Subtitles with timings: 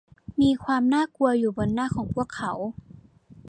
[0.41, 2.51] มีความน่ากลัวอยู่บนหน้าของพวกเขา